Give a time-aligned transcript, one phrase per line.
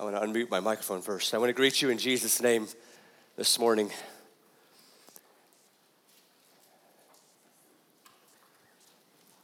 [0.00, 1.34] I want to unmute my microphone first.
[1.34, 2.68] I want to greet you in Jesus' name
[3.36, 3.90] this morning.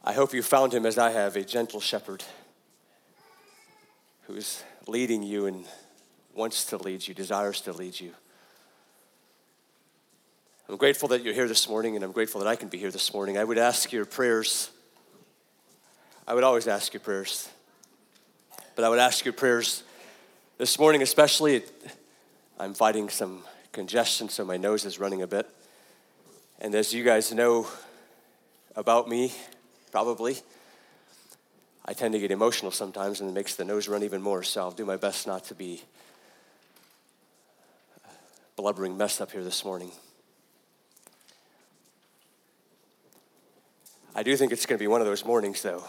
[0.01, 2.23] I hope you found him as I have, a gentle shepherd
[4.27, 5.65] who's leading you and
[6.33, 8.11] wants to lead you, desires to lead you.
[10.69, 12.91] I'm grateful that you're here this morning, and I'm grateful that I can be here
[12.91, 13.37] this morning.
[13.37, 14.69] I would ask your prayers.
[16.25, 17.49] I would always ask your prayers.
[18.75, 19.83] But I would ask your prayers
[20.57, 21.63] this morning, especially,
[22.57, 23.43] I'm fighting some
[23.73, 25.49] congestion, so my nose is running a bit.
[26.61, 27.67] And as you guys know
[28.75, 29.33] about me,
[29.91, 30.37] probably,
[31.83, 34.43] I tend to get emotional sometimes and it makes the nose run even more.
[34.43, 35.81] So I'll do my best not to be
[38.55, 39.91] blubbering mess up here this morning.
[44.15, 45.83] I do think it's going to be one of those mornings, though.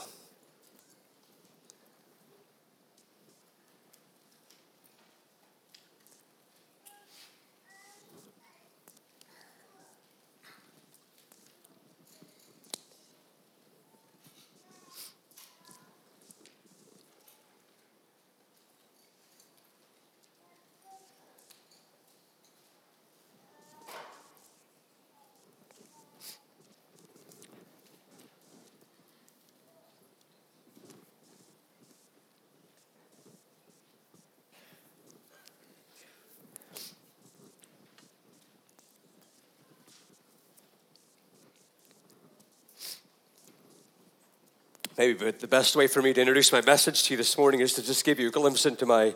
[44.97, 47.61] Maybe but the best way for me to introduce my message to you this morning
[47.61, 49.15] is to just give you a glimpse into my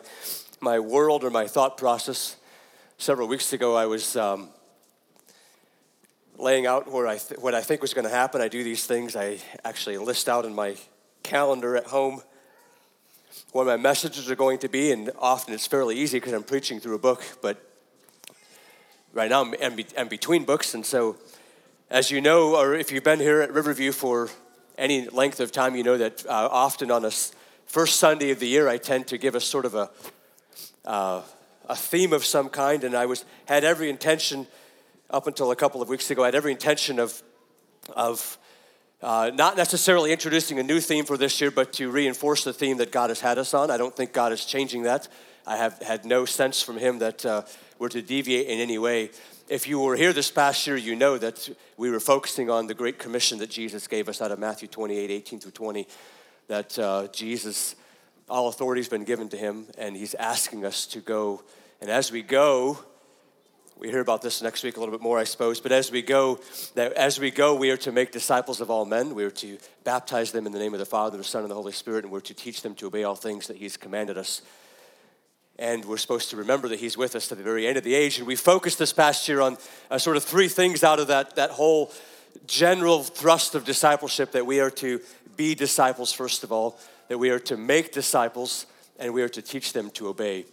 [0.59, 2.35] my world or my thought process.
[2.97, 4.49] Several weeks ago i was um,
[6.37, 8.41] laying out where I th- what i think was going to happen.
[8.41, 9.15] I do these things.
[9.15, 10.75] I actually list out in my
[11.23, 12.21] calendar at home
[13.51, 16.79] what my messages are going to be and often it's fairly easy because i'm preaching
[16.79, 17.63] through a book but
[19.13, 20.73] right now i'm, I'm between books.
[20.73, 21.17] And so
[21.89, 24.29] as you know or if you've been here at riverview for
[24.81, 27.11] any length of time, you know that uh, often on a
[27.67, 29.91] first Sunday of the year, I tend to give a sort of a,
[30.83, 31.21] uh,
[31.69, 34.47] a theme of some kind, and I was had every intention
[35.11, 36.23] up until a couple of weeks ago.
[36.23, 37.21] I had every intention of
[37.95, 38.39] of
[39.03, 42.77] uh, not necessarily introducing a new theme for this year, but to reinforce the theme
[42.77, 43.69] that God has had us on.
[43.69, 45.07] I don't think God is changing that.
[45.45, 47.43] I have had no sense from Him that uh,
[47.77, 49.11] we're to deviate in any way
[49.51, 52.73] if you were here this past year, you know that we were focusing on the
[52.73, 55.87] Great Commission that Jesus gave us out of Matthew 28 18 through 20.
[56.47, 57.75] That uh, Jesus,
[58.29, 61.43] all authority has been given to him, and he's asking us to go.
[61.81, 62.79] And as we go,
[63.77, 65.59] we hear about this next week a little bit more, I suppose.
[65.59, 66.39] But as we go,
[66.75, 69.15] that as we go, we are to make disciples of all men.
[69.15, 71.55] We are to baptize them in the name of the Father, the Son, and the
[71.55, 74.43] Holy Spirit, and we're to teach them to obey all things that He's commanded us
[75.59, 77.93] and we're supposed to remember that he's with us to the very end of the
[77.93, 78.17] age.
[78.17, 79.57] And we focused this past year on
[79.89, 81.91] uh, sort of three things out of that, that whole
[82.47, 85.01] general thrust of discipleship that we are to
[85.35, 88.65] be disciples first of all that we are to make disciples
[88.99, 90.45] and we are to teach them to obey.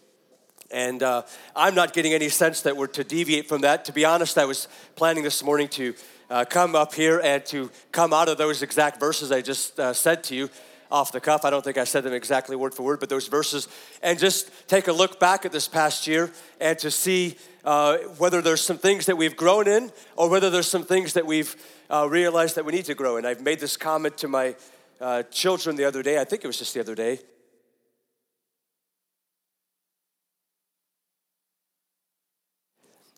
[0.71, 1.23] And uh,
[1.57, 3.85] i'm not getting any sense that we're to deviate from that.
[3.87, 5.95] To be honest i was planning this morning to
[6.31, 9.93] uh, come up here and to come out of those exact verses i just uh,
[9.93, 10.51] said to you
[10.91, 11.45] off the cuff.
[11.45, 13.69] I don't think I said them exactly word for word, but those verses,
[14.03, 18.41] and just take a look back at this past year and to see uh, whether
[18.41, 21.57] there's some things that we've grown in or whether there's some things that we've
[21.91, 23.27] uh, realized that we need to grow in.
[23.27, 24.57] I've made this comment to my
[25.01, 27.21] uh, children the other day, I think it was just the other day.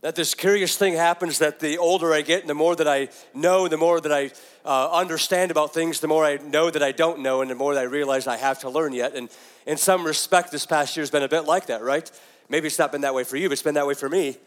[0.02, 3.08] That this curious thing happens that the older I get and the more that I
[3.34, 4.30] know, the more that I
[4.64, 7.74] uh, understand about things, the more I know that I don't know, and the more
[7.74, 9.14] that I realize I have to learn yet.
[9.14, 9.28] And
[9.66, 12.10] in some respect, this past year has been a bit like that, right?
[12.48, 14.38] Maybe it's not been that way for you, but it's been that way for me.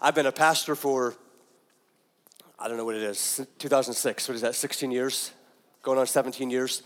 [0.00, 1.14] I've been a pastor for,
[2.58, 4.28] I don't know what it is, 2006.
[4.28, 5.30] What is that, 16 years?
[5.82, 6.82] Going on 17 years.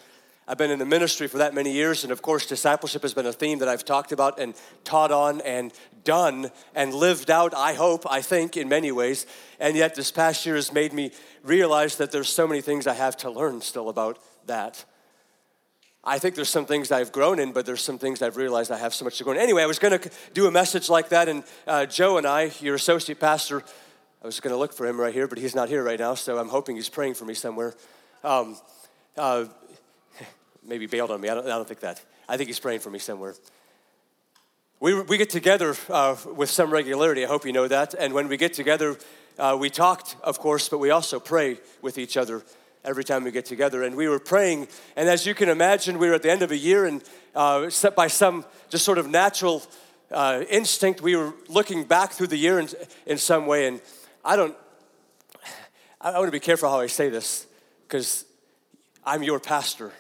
[0.51, 3.27] I've been in the ministry for that many years, and of course, discipleship has been
[3.27, 5.75] a theme that I've talked about and taught on and
[6.05, 9.27] done and lived out, I hope, I think, in many ways.
[9.61, 11.13] And yet, this past year has made me
[11.43, 14.87] realize that there's so many things I have to learn still about that.
[16.03, 18.79] I think there's some things I've grown in, but there's some things I've realized I
[18.79, 19.39] have so much to grow in.
[19.39, 22.53] Anyway, I was going to do a message like that, and uh, Joe and I,
[22.61, 23.63] your associate pastor,
[24.23, 26.15] I was going to look for him right here, but he's not here right now,
[26.15, 27.75] so I'm hoping he's praying for me somewhere.
[28.25, 28.57] Um,
[29.19, 29.45] uh,
[30.69, 31.29] maybe bailed on me.
[31.29, 32.01] I don't, I don't think that.
[32.29, 33.35] I think he's praying for me somewhere.
[34.81, 37.25] We, we get together uh, with some regularity.
[37.25, 37.95] I hope you know that.
[37.95, 38.97] And when we get together,
[39.39, 42.45] uh, we talked, of course, but we also pray with each other
[42.85, 43.83] every time we get together.
[43.83, 46.53] And we were praying, and as you can imagine, we were at the end of
[46.53, 47.03] a year, and
[47.35, 49.63] uh, set by some just sort of natural
[50.13, 52.69] uh, instinct, we were looking back through the year in,
[53.07, 53.67] in some way.
[53.67, 53.81] And
[54.25, 54.55] I don't,
[56.01, 57.47] I, I want to be careful how I say this,
[57.87, 58.25] because
[59.05, 59.93] I'm your pastor.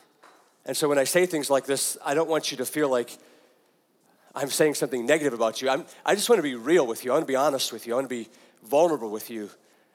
[0.68, 3.16] And so when I say things like this, I don't want you to feel like
[4.34, 5.70] I'm saying something negative about you.
[5.70, 7.10] I'm, I just want to be real with you.
[7.10, 7.94] I want to be honest with you.
[7.94, 8.28] I want to be
[8.64, 9.48] vulnerable with you.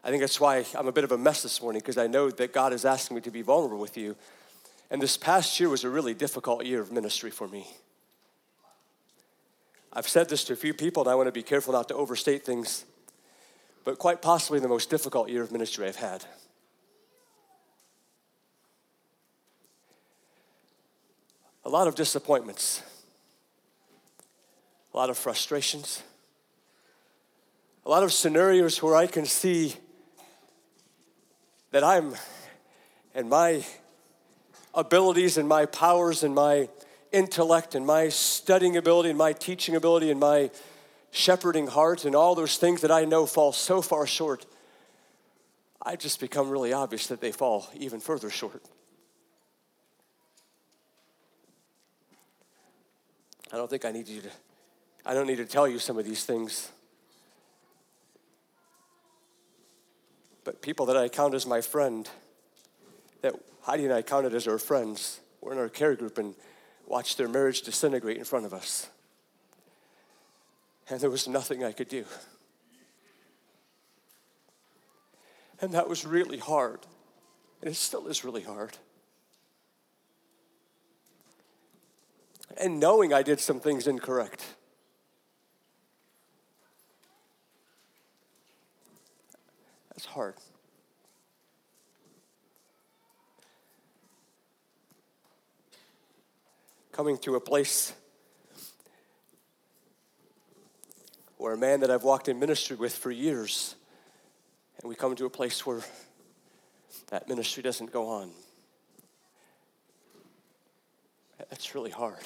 [0.04, 2.31] I think that's why I'm a bit of a mess this morning because I know
[2.31, 4.16] that God is asking me to be vulnerable with you.
[4.90, 7.68] And this past year was a really difficult year of ministry for me.
[9.94, 11.96] I've said this to a few people, and I want to be careful not to
[11.96, 12.84] overstate things,
[13.86, 16.25] but quite possibly the most difficult year of ministry I've had.
[21.65, 22.81] A lot of disappointments,
[24.94, 26.04] a lot of frustrations,
[27.86, 29.75] a lot of scenarios where I can see
[31.71, 32.15] that I'm,
[33.15, 33.65] and my
[34.74, 36.68] abilities and my powers and my
[37.12, 40.51] intellect and my studying ability and my teaching ability and my
[41.12, 44.45] shepherding heart and all those things that I know fall so far short,
[45.81, 48.63] I just become really obvious that they fall even further short.
[53.53, 54.29] I don't think I need you to,
[55.05, 56.71] I don't need to tell you some of these things.
[60.44, 62.09] But people that I count as my friend,
[63.21, 66.33] that Heidi and I counted as our friends, were in our care group and
[66.88, 68.89] watched their marriage disintegrate in front of us.
[70.89, 72.05] And there was nothing I could do.
[75.61, 76.79] And that was really hard.
[77.61, 78.77] And it still is really hard.
[82.57, 84.45] And knowing I did some things incorrect.
[89.89, 90.35] That's hard.
[96.91, 97.94] Coming to a place
[101.38, 103.75] where a man that I've walked in ministry with for years,
[104.79, 105.81] and we come to a place where
[107.07, 108.31] that ministry doesn't go on.
[111.50, 112.23] That's really hard.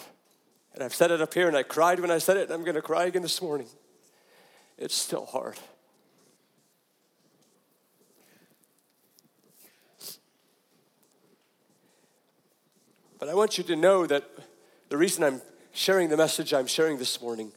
[0.77, 2.63] And I've said it up here, and I cried when I said it, and I'm
[2.63, 3.65] going to cry again this morning.
[4.77, 5.57] It's still hard.
[13.17, 14.23] But I want you to know that
[14.89, 15.41] the reason I'm
[15.73, 17.51] sharing the message I'm sharing this morning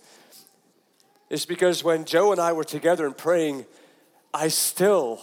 [1.28, 3.67] is because when Joe and I were together and praying,
[4.32, 5.20] I still,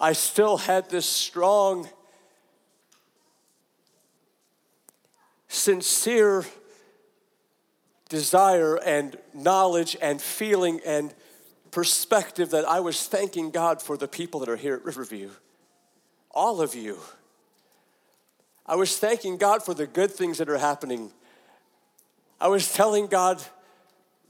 [0.00, 1.88] I still had this strong,
[5.46, 6.44] sincere
[8.08, 11.14] desire and knowledge and feeling and
[11.70, 15.30] perspective that I was thanking God for the people that are here at Riverview.
[16.30, 16.98] All of you.
[18.66, 21.10] I was thanking God for the good things that are happening.
[22.40, 23.42] I was telling God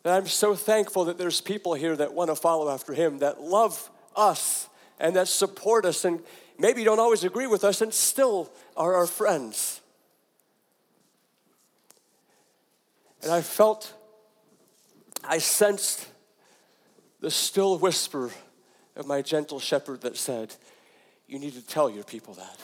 [0.03, 3.41] that I'm so thankful that there's people here that want to follow after Him, that
[3.41, 4.69] love us
[5.01, 6.21] and that support us, and
[6.59, 9.78] maybe don't always agree with us and still are our friends.
[13.23, 13.93] And I felt,
[15.25, 16.07] I sensed
[17.21, 18.31] the still whisper
[18.97, 20.55] of my gentle shepherd that said,
[21.27, 22.61] You need to tell your people that.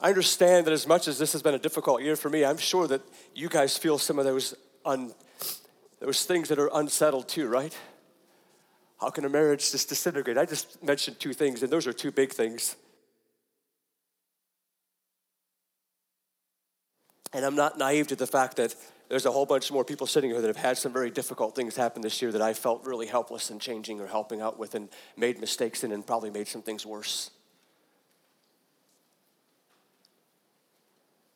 [0.00, 2.58] I understand that as much as this has been a difficult year for me, I'm
[2.58, 3.00] sure that
[3.34, 4.54] you guys feel some of those
[4.84, 5.14] un,
[6.00, 7.76] those things that are unsettled too, right?
[9.00, 10.36] How can a marriage just disintegrate?
[10.36, 12.76] I just mentioned two things, and those are two big things.
[17.34, 18.74] And I'm not naive to the fact that
[19.08, 21.76] there's a whole bunch more people sitting here that have had some very difficult things
[21.76, 24.88] happen this year that I felt really helpless in changing or helping out with and
[25.16, 27.30] made mistakes in and probably made some things worse.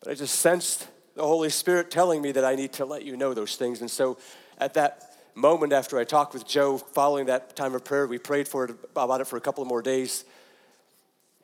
[0.01, 0.87] But I just sensed
[1.17, 3.81] the Holy Spirit telling me that I need to let you know those things.
[3.81, 4.19] And so
[4.59, 8.47] at that moment after I talked with Joe following that time of prayer, we prayed
[8.47, 10.25] for it about it for a couple more days.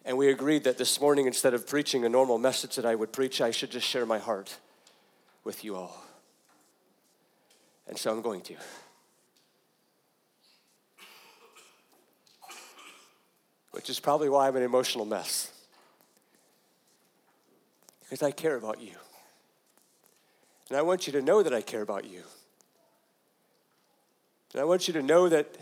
[0.04, 3.12] And we agreed that this morning, instead of preaching a normal message that I would
[3.12, 4.58] preach, I should just share my heart
[5.44, 6.04] with you all.
[7.88, 8.54] And so I'm going to.
[13.70, 15.50] Which is probably why I'm an emotional mess
[18.02, 18.92] because I care about you.
[20.68, 22.23] And I want you to know that I care about you.
[24.52, 25.56] And I want you to know that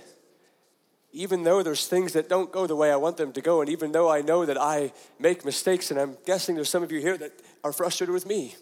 [1.12, 3.70] even though there's things that don't go the way I want them to go, and
[3.70, 7.00] even though I know that I make mistakes, and I'm guessing there's some of you
[7.00, 8.54] here that are frustrated with me,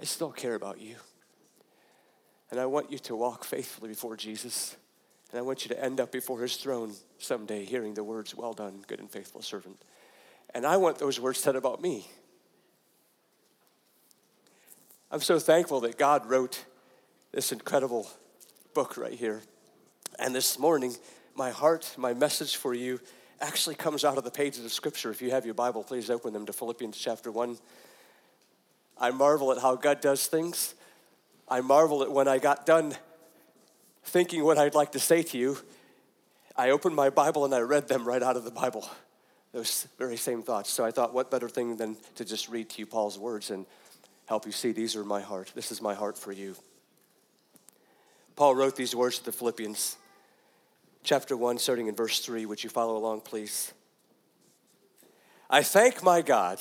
[0.00, 0.96] I still care about you.
[2.50, 4.76] And I want you to walk faithfully before Jesus
[5.30, 8.54] And I want you to end up before his throne someday hearing the words, Well
[8.54, 9.76] done, good and faithful servant.
[10.54, 12.06] And I want those words said about me.
[15.10, 16.64] I'm so thankful that God wrote
[17.32, 18.08] this incredible
[18.78, 19.42] book right here.
[20.20, 20.94] And this morning,
[21.34, 23.00] my heart, my message for you
[23.40, 25.10] actually comes out of the pages of Scripture.
[25.10, 27.58] If you have your Bible, please open them to Philippians chapter 1.
[28.96, 30.76] I marvel at how God does things.
[31.48, 32.94] I marvel at when I got done
[34.04, 35.58] thinking what I'd like to say to you,
[36.56, 38.88] I opened my Bible and I read them right out of the Bible.
[39.50, 40.70] Those very same thoughts.
[40.70, 43.66] So I thought, what better thing than to just read to you Paul's words and
[44.26, 45.50] help you see these are my heart.
[45.56, 46.54] This is my heart for you.
[48.38, 49.96] Paul wrote these words to the Philippians,
[51.02, 52.46] chapter 1, starting in verse 3.
[52.46, 53.72] Would you follow along, please?
[55.50, 56.60] I thank my God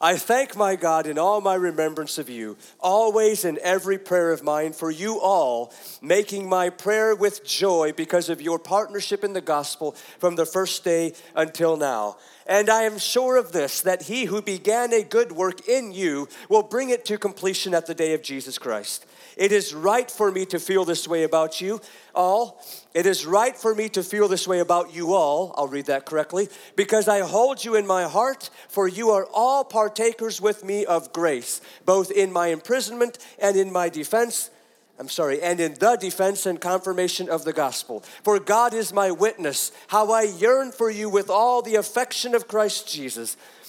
[0.00, 4.44] I thank my God in all my remembrance of you, always in every prayer of
[4.44, 9.40] mine, for you all, making my prayer with joy because of your partnership in the
[9.40, 12.16] gospel from the first day until now.
[12.46, 16.28] And I am sure of this, that he who began a good work in you
[16.48, 19.04] will bring it to completion at the day of Jesus Christ.
[19.38, 21.80] It is right for me to feel this way about you
[22.12, 22.60] all.
[22.92, 25.54] It is right for me to feel this way about you all.
[25.56, 26.48] I'll read that correctly.
[26.74, 31.12] Because I hold you in my heart, for you are all partakers with me of
[31.12, 34.50] grace, both in my imprisonment and in my defense.
[34.98, 38.00] I'm sorry, and in the defense and confirmation of the gospel.
[38.24, 42.48] For God is my witness, how I yearn for you with all the affection of
[42.48, 43.36] Christ Jesus.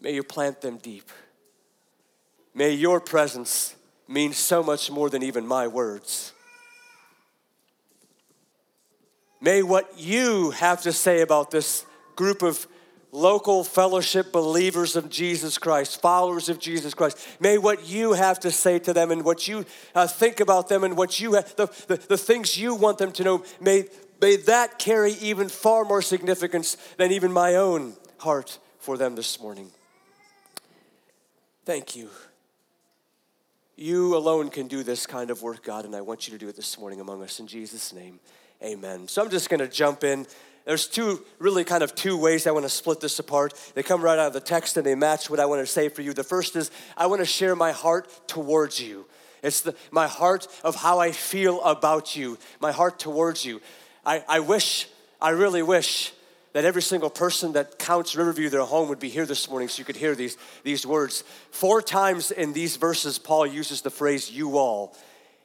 [0.00, 1.10] May you plant them deep.
[2.54, 3.74] May your presence
[4.06, 6.32] mean so much more than even my words.
[9.40, 11.84] May what you have to say about this
[12.16, 12.66] group of
[13.12, 18.50] local fellowship believers of Jesus Christ, followers of Jesus Christ, may what you have to
[18.50, 21.66] say to them and what you uh, think about them and what you have, the,
[21.86, 23.84] the, the things you want them to know, may,
[24.20, 29.40] may that carry even far more significance than even my own heart for them this
[29.40, 29.70] morning.
[31.64, 32.10] Thank you.
[33.74, 36.46] You alone can do this kind of work, God, and I want you to do
[36.48, 37.40] it this morning among us.
[37.40, 38.20] In Jesus' name,
[38.62, 39.08] amen.
[39.08, 40.26] So I'm just going to jump in.
[40.66, 43.54] There's two, really kind of two ways I want to split this apart.
[43.74, 45.88] They come right out of the text and they match what I want to say
[45.88, 46.12] for you.
[46.12, 49.06] The first is I want to share my heart towards you.
[49.42, 53.62] It's the, my heart of how I feel about you, my heart towards you.
[54.04, 54.86] I, I wish,
[55.18, 56.12] I really wish
[56.54, 59.80] that every single person that counts Riverview their home would be here this morning so
[59.80, 61.24] you could hear these, these words.
[61.50, 64.96] Four times in these verses, Paul uses the phrase you all.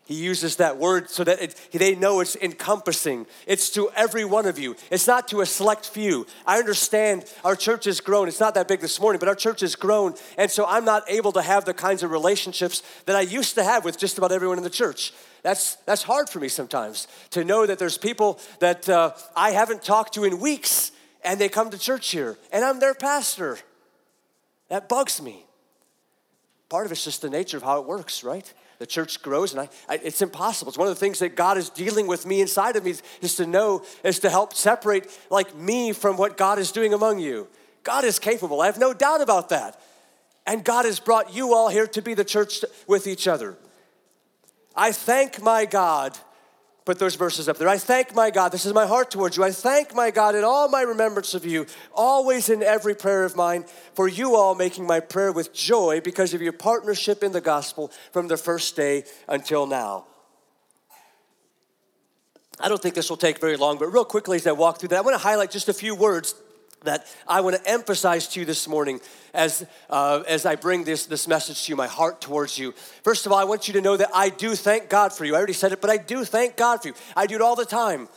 [0.06, 3.28] He uses that word so that it, they know it's encompassing.
[3.48, 4.76] It's to every one of you.
[4.92, 6.26] It's not to a select few.
[6.46, 8.28] I understand our church has grown.
[8.28, 10.14] It's not that big this morning, but our church has grown.
[10.38, 13.64] And so I'm not able to have the kinds of relationships that I used to
[13.64, 15.14] have with just about everyone in the church.
[15.42, 19.84] That's, that's hard for me sometimes to know that there's people that uh, I haven't
[19.84, 20.92] talked to in weeks
[21.24, 23.58] and they come to church here, and I'm their pastor.
[24.70, 25.46] That bugs me.
[26.70, 28.52] Part of it's just the nature of how it works, right?
[28.78, 30.70] The church grows, and I, I, it's impossible.
[30.70, 33.36] It's one of the things that God is dealing with me inside of me is,
[33.36, 37.48] to know, is to help separate like me from what God is doing among you.
[37.84, 38.62] God is capable.
[38.62, 39.82] I have no doubt about that.
[40.46, 43.58] And God has brought you all here to be the church with each other.
[44.76, 46.18] I thank my God
[46.90, 47.70] put those verses up there.
[47.70, 48.52] I thank my God.
[48.52, 49.44] This is my heart towards you.
[49.44, 53.36] I thank my God in all my remembrance of you, always in every prayer of
[53.36, 57.42] mine, for you all making my prayer with joy because of your partnership in the
[57.42, 60.08] gospel from the first day until now.
[62.60, 64.90] I don't think this will take very long, but real quickly as I walk through
[64.90, 66.34] that, I want to highlight just a few words
[66.84, 69.02] that I want to emphasize to you this morning
[69.34, 72.74] as, uh, as I bring this, this message to you, my heart towards you.
[73.04, 75.36] First of all, I want you to know that I do thank God for you.
[75.36, 76.94] I already said it, but I do thank God for you.
[77.16, 78.08] I do it all the time.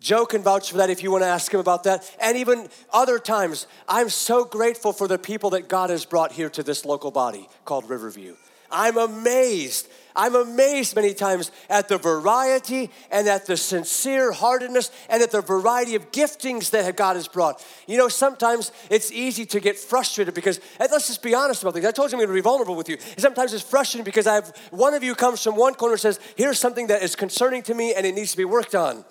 [0.00, 2.12] Joe can vouch for that if you want to ask him about that.
[2.20, 6.50] And even other times, I'm so grateful for the people that God has brought here
[6.50, 8.34] to this local body called Riverview.
[8.68, 15.22] I'm amazed I'm amazed many times at the variety and at the sincere heartedness and
[15.22, 17.64] at the variety of giftings that God has brought.
[17.86, 21.86] You know, sometimes it's easy to get frustrated because, let's just be honest about things.
[21.86, 22.98] I told you I'm going to be vulnerable with you.
[23.18, 26.20] Sometimes it's frustrating because I have one of you comes from one corner and says,
[26.36, 29.04] Here's something that is concerning to me and it needs to be worked on.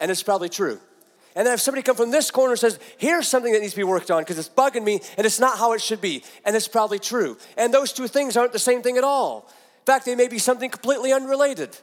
[0.00, 0.80] and it's probably true.
[1.36, 3.78] And then if somebody come from this corner and says, here's something that needs to
[3.78, 6.54] be worked on because it's bugging me and it's not how it should be, and
[6.54, 7.36] it's probably true.
[7.56, 9.50] And those two things aren't the same thing at all.
[9.84, 11.76] In fact, they may be something completely unrelated.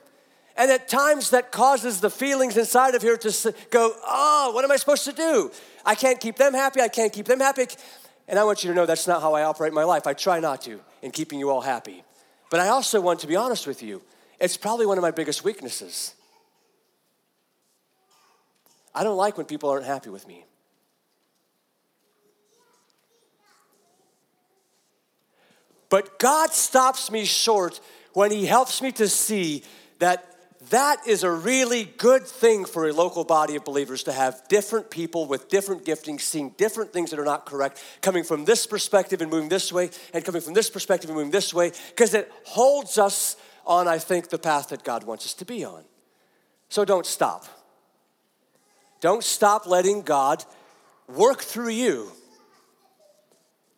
[0.58, 4.72] And at times that causes the feelings inside of here to go, oh, what am
[4.72, 5.51] I supposed to do?
[5.86, 7.67] I can't keep them happy, I can't keep them happy.
[8.27, 10.08] And I want you to know that's not how I operate my life.
[10.08, 12.03] I try not to in keeping you all happy.
[12.50, 14.01] But I also want to be honest with you.
[14.39, 16.15] It's probably one of my biggest weaknesses.
[18.96, 20.46] I don't like when people aren't happy with me.
[25.91, 27.79] But God stops me short
[28.13, 29.63] when He helps me to see
[30.00, 30.25] that
[30.69, 34.89] that is a really good thing for a local body of believers to have different
[34.89, 39.21] people with different giftings seeing different things that are not correct, coming from this perspective
[39.21, 42.31] and moving this way, and coming from this perspective and moving this way, because it
[42.45, 45.83] holds us on, I think, the path that God wants us to be on.
[46.69, 47.45] So don't stop.
[49.01, 50.45] Don't stop letting God
[51.07, 52.12] work through you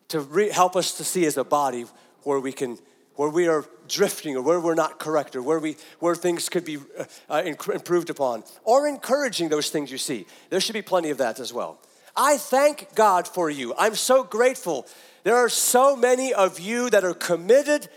[0.09, 1.85] to re- help us to see as a body
[2.23, 2.77] where we can
[3.15, 6.65] where we are drifting or where we're not correct or where we where things could
[6.65, 10.25] be uh, uh improved upon or encouraging those things you see.
[10.49, 11.79] There should be plenty of that as well.
[12.15, 13.73] I thank god for you.
[13.77, 14.87] I'm so grateful.
[15.23, 17.87] There are so many of you that are committed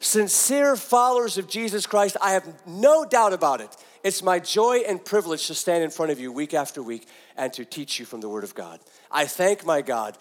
[0.00, 2.16] sincere followers of jesus christ.
[2.20, 3.74] I have no doubt about it.
[4.02, 7.52] It's my joy and privilege to stand in front of you week after week and
[7.54, 8.80] to teach you from the word of god.
[9.10, 10.18] I thank my god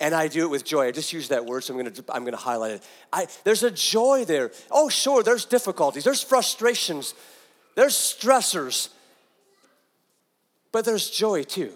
[0.00, 0.86] and I do it with joy.
[0.86, 2.82] I just use that word, so I'm gonna, I'm gonna highlight it.
[3.12, 4.50] I, there's a joy there.
[4.70, 7.14] Oh, sure, there's difficulties, there's frustrations,
[7.76, 8.88] there's stressors,
[10.72, 11.72] but there's joy too.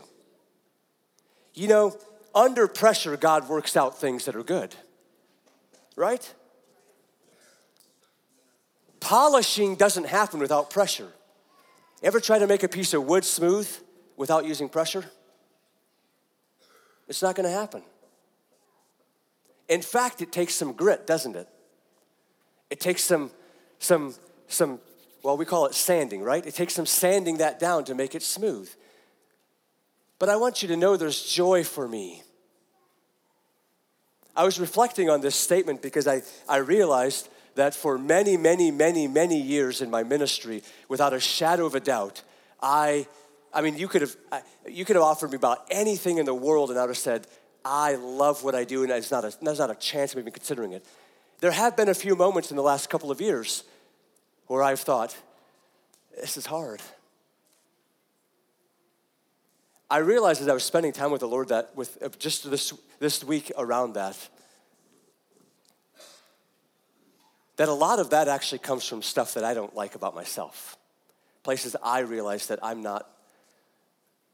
[1.52, 1.97] You know,
[2.35, 4.75] under pressure, God works out things that are good,
[5.95, 6.35] right?
[9.00, 11.12] Polishing doesn't happen without pressure.
[12.02, 13.69] Ever try to make a piece of wood smooth
[14.16, 15.04] without using pressure?
[17.07, 17.83] It's not gonna happen.
[19.68, 21.49] In fact, it takes some grit, doesn't it?
[22.71, 23.30] It takes some,
[23.78, 24.14] some,
[24.49, 24.81] some,
[25.22, 26.44] well, we call it sanding, right?
[26.44, 28.70] It takes some sanding that down to make it smooth.
[30.18, 32.22] But I want you to know there's joy for me.
[34.37, 39.07] I was reflecting on this statement because I, I realized that for many, many, many,
[39.07, 42.22] many years in my ministry, without a shadow of a doubt,
[42.61, 43.07] I,
[43.53, 44.16] I mean, you could have,
[44.68, 47.27] you could have offered me about anything in the world, and I would have said,
[47.64, 50.33] I love what I do, and it's not a, there's not a chance of even
[50.33, 50.85] considering it.
[51.40, 53.64] There have been a few moments in the last couple of years
[54.46, 55.16] where I've thought,
[56.20, 56.81] this is hard.
[59.90, 62.72] I realized as I was spending time with the Lord that with uh, just this,
[62.98, 64.16] this week around that,
[67.57, 70.77] that a lot of that actually comes from stuff that I don't like about myself.
[71.42, 73.09] Places I realize that I'm not,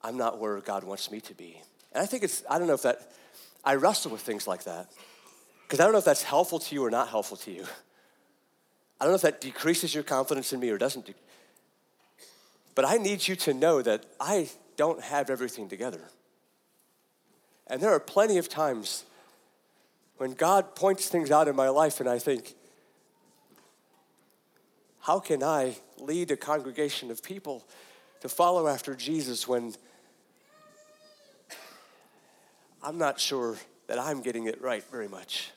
[0.03, 1.61] I'm not where God wants me to be.
[1.93, 3.11] And I think it's, I don't know if that,
[3.65, 4.91] I wrestle with things like that
[5.63, 7.65] because I don't know if that's helpful to you or not helpful to you.
[9.01, 11.07] I don't know if that decreases your confidence in me or doesn't.
[11.07, 11.15] De-
[12.75, 16.01] but I need you to know that I don't have everything together.
[17.67, 19.05] And there are plenty of times
[20.17, 22.55] when God points things out in my life and I think,
[25.01, 27.65] how can I lead a congregation of people
[28.21, 29.75] to follow after Jesus when
[32.83, 35.51] I'm not sure that I'm getting it right very much.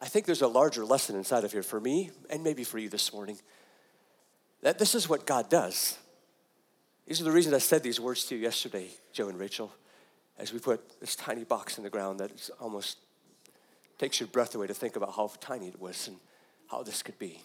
[0.00, 2.88] I think there's a larger lesson inside of here for me and maybe for you
[2.88, 3.38] this morning.
[4.62, 5.98] That this is what God does.
[7.06, 9.72] These are the reasons I said these words to you yesterday, Joe and Rachel,
[10.38, 12.30] as we put this tiny box in the ground that
[12.60, 12.98] almost
[13.98, 16.16] takes your breath away to think about how tiny it was and
[16.70, 17.42] how this could be.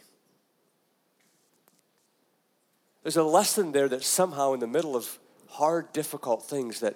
[3.04, 6.96] There's a lesson there that somehow in the middle of hard, difficult things that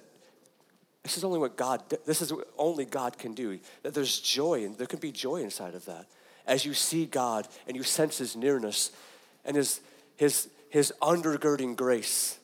[1.04, 3.60] this is only what God, this is what only God can do.
[3.84, 6.06] That there's joy, and there can be joy inside of that.
[6.46, 8.92] As you see God and you sense His nearness
[9.46, 9.80] and His,
[10.16, 12.38] His, His undergirding grace.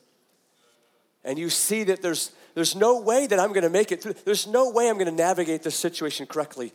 [1.26, 4.14] And you see that there's, there's no way that I'm going to make it through.
[4.26, 6.74] There's no way I'm going to navigate this situation correctly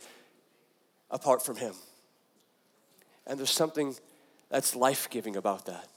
[1.11, 1.73] apart from Him.
[3.25, 3.95] And there's something
[4.49, 5.87] that's life giving about that.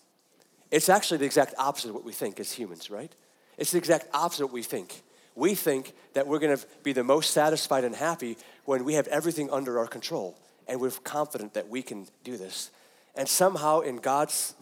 [0.73, 3.15] It's actually the exact opposite of what we think as humans, right?
[3.59, 5.03] It's the exact opposite of what we think.
[5.35, 9.07] We think that we're going to be the most satisfied and happy when we have
[9.09, 12.71] everything under our control and we're confident that we can do this.
[13.15, 14.55] And somehow, in God's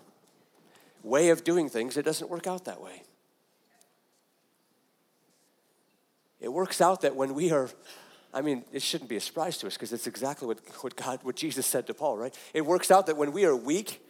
[1.04, 3.02] way of doing things, it doesn't work out that way.
[6.40, 7.70] It works out that when we are
[8.32, 11.18] I mean, it shouldn't be a surprise to us because it's exactly what, what God,
[11.24, 12.36] what Jesus said to Paul, right?
[12.54, 14.00] It works out that when we are weak,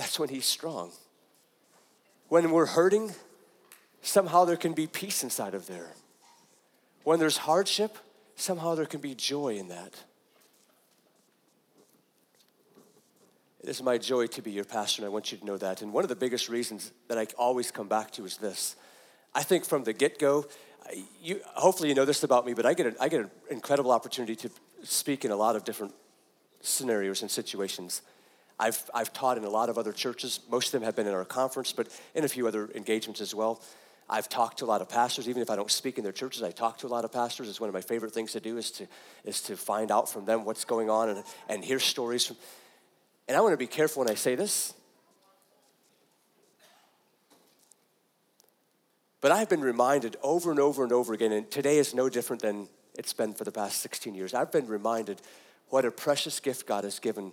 [0.00, 0.92] that's when he's strong.
[2.28, 3.12] When we're hurting,
[4.00, 5.92] somehow there can be peace inside of there.
[7.04, 7.98] When there's hardship,
[8.34, 9.92] somehow there can be joy in that.
[13.62, 15.82] It is my joy to be your pastor, and I want you to know that.
[15.82, 18.76] And one of the biggest reasons that I always come back to is this.
[19.34, 20.46] I think from the get go,
[21.20, 23.90] you, hopefully you know this about me, but I get, a, I get an incredible
[23.90, 24.50] opportunity to
[24.82, 25.92] speak in a lot of different
[26.62, 28.00] scenarios and situations.
[28.60, 30.38] I've, I've taught in a lot of other churches.
[30.50, 33.34] Most of them have been in our conference, but in a few other engagements as
[33.34, 33.62] well.
[34.08, 36.42] I've talked to a lot of pastors, even if I don't speak in their churches,
[36.42, 37.48] I talk to a lot of pastors.
[37.48, 38.86] It's one of my favorite things to do is to,
[39.24, 42.36] is to find out from them what's going on and, and hear stories from.
[43.28, 44.74] And I want to be careful when I say this.
[49.22, 52.42] But I've been reminded over and over and over again, and today is no different
[52.42, 52.68] than
[52.98, 54.34] it's been for the past 16 years.
[54.34, 55.22] I've been reminded
[55.68, 57.32] what a precious gift God has given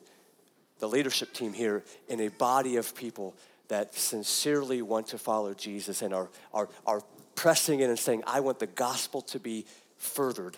[0.79, 3.35] the leadership team here in a body of people
[3.67, 7.01] that sincerely want to follow Jesus and are, are, are
[7.35, 9.65] pressing in and saying, I want the gospel to be
[9.97, 10.57] furthered.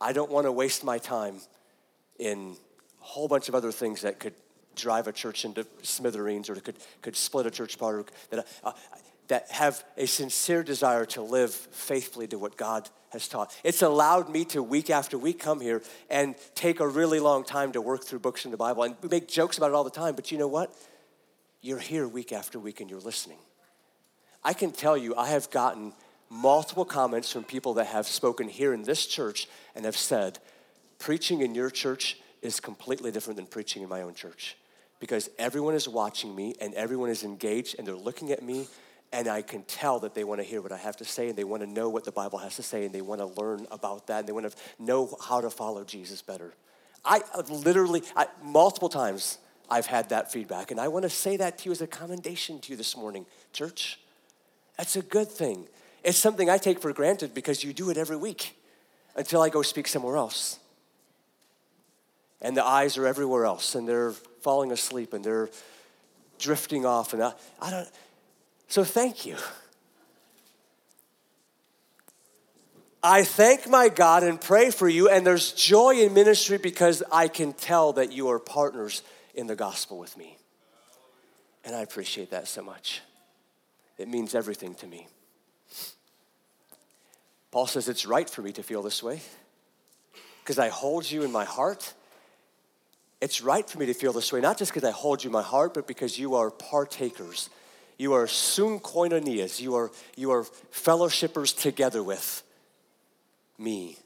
[0.00, 1.36] I don't want to waste my time
[2.18, 2.56] in
[3.02, 4.34] a whole bunch of other things that could
[4.74, 8.10] drive a church into smithereens or could, could split a church apart.
[8.30, 8.72] That, uh,
[9.28, 13.56] that have a sincere desire to live faithfully to what God has taught.
[13.64, 17.72] It's allowed me to week after week come here and take a really long time
[17.72, 18.84] to work through books in the Bible.
[18.84, 20.74] And we make jokes about it all the time, but you know what?
[21.60, 23.38] You're here week after week and you're listening.
[24.44, 25.92] I can tell you, I have gotten
[26.30, 30.38] multiple comments from people that have spoken here in this church and have said,
[30.98, 34.56] preaching in your church is completely different than preaching in my own church
[35.00, 38.66] because everyone is watching me and everyone is engaged and they're looking at me
[39.12, 41.36] and I can tell that they want to hear what I have to say and
[41.36, 43.66] they want to know what the Bible has to say and they want to learn
[43.70, 46.54] about that and they want to know how to follow Jesus better.
[47.04, 49.38] I literally, I, multiple times,
[49.70, 52.60] I've had that feedback, and I want to say that to you as a commendation
[52.60, 53.98] to you this morning, church.
[54.76, 55.66] That's a good thing.
[56.04, 58.56] It's something I take for granted because you do it every week
[59.16, 60.58] until I go speak somewhere else.
[62.40, 65.48] And the eyes are everywhere else, and they're falling asleep, and they're
[66.38, 67.88] drifting off, and I, I don't
[68.68, 69.36] so thank you.
[73.02, 77.28] I thank my God and pray for you, and there's joy in ministry because I
[77.28, 79.02] can tell that you are partners
[79.32, 80.36] in the gospel with me.
[81.64, 83.02] And I appreciate that so much.
[83.96, 85.06] It means everything to me.
[87.50, 89.20] Paul says it's right for me to feel this way
[90.42, 91.94] because I hold you in my heart.
[93.20, 95.32] It's right for me to feel this way, not just because I hold you in
[95.32, 97.50] my heart, but because you are partakers
[97.98, 99.60] you are soon koinonias.
[99.60, 102.42] You are, you are fellowshippers together with
[103.58, 103.96] me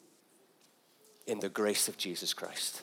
[1.26, 2.82] in the grace of Jesus Christ.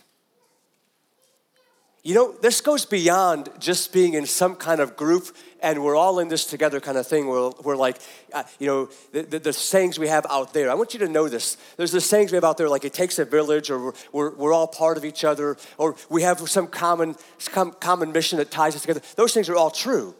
[2.03, 6.19] You know, this goes beyond just being in some kind of group and we're all
[6.19, 7.27] in this together kind of thing.
[7.27, 7.97] We're, we're like,
[8.31, 10.71] uh, you know, the, the, the, sayings we have out there.
[10.71, 11.57] I want you to know this.
[11.75, 14.53] There's the sayings we have out there like it takes a village or we're, we're,
[14.53, 18.75] all part of each other or we have some common, some common mission that ties
[18.75, 19.01] us together.
[19.17, 20.15] Those things are all true.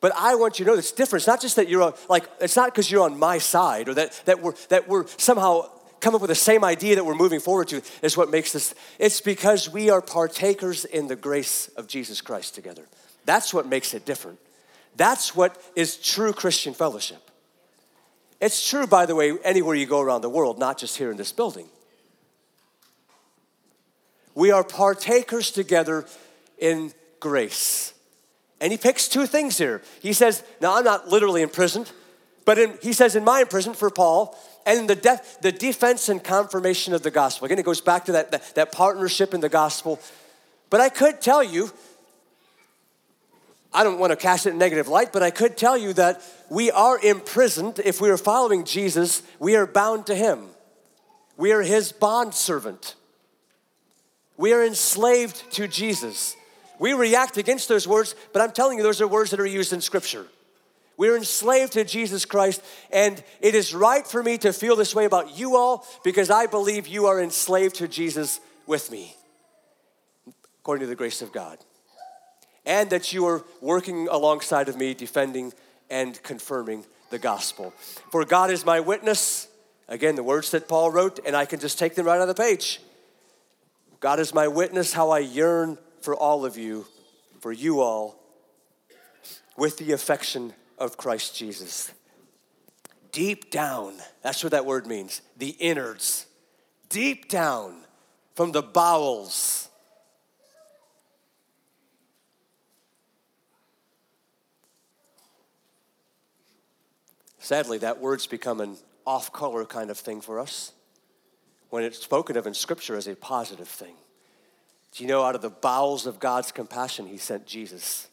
[0.00, 1.26] But I want you to know this difference.
[1.26, 4.20] Not just that you're on, like, it's not because you're on my side or that,
[4.26, 7.68] that, we're, that we're somehow come up with the same idea that we're moving forward
[7.68, 8.74] to is what makes this.
[8.98, 12.86] It's because we are partakers in the grace of Jesus Christ together.
[13.24, 14.38] That's what makes it different.
[14.96, 17.30] That's what is true Christian fellowship.
[18.40, 21.16] It's true, by the way, anywhere you go around the world, not just here in
[21.16, 21.68] this building.
[24.34, 26.04] We are partakers together
[26.58, 27.94] in grace.
[28.60, 29.82] And he picks two things here.
[30.00, 31.90] He says, Now I'm not literally imprisoned,
[32.44, 36.22] but in, he says, In my imprisonment for Paul, and the, def, the defense and
[36.22, 37.46] confirmation of the gospel.
[37.46, 40.00] Again, it goes back to that, that, that partnership in the gospel.
[40.70, 41.70] But I could tell you,
[43.72, 46.20] I don't want to cast it in negative light, but I could tell you that
[46.50, 47.78] we are imprisoned.
[47.84, 50.48] If we are following Jesus, we are bound to him.
[51.36, 52.94] We are his bond servant.
[54.36, 56.36] We are enslaved to Jesus.
[56.78, 59.72] We react against those words, but I'm telling you, those are words that are used
[59.72, 60.26] in Scripture.
[60.96, 65.04] We're enslaved to Jesus Christ, and it is right for me to feel this way
[65.04, 69.14] about you all because I believe you are enslaved to Jesus with me,
[70.60, 71.58] according to the grace of God.
[72.64, 75.52] And that you are working alongside of me, defending
[75.88, 77.72] and confirming the gospel.
[78.10, 79.48] For God is my witness.
[79.88, 82.34] Again, the words that Paul wrote, and I can just take them right on the
[82.34, 82.80] page.
[84.00, 86.86] God is my witness how I yearn for all of you,
[87.40, 88.22] for you all,
[89.56, 91.90] with the affection of Christ Jesus.
[93.10, 96.26] Deep down, that's what that word means the innards.
[96.88, 97.82] deep down
[98.36, 99.68] from the bowels.
[107.40, 110.70] Sadly, that word's become an off color kind of thing for us
[111.70, 113.96] when it's spoken of in Scripture as a positive thing.
[114.96, 118.08] Do you know, out of the bowels of God's compassion, He sent Jesus?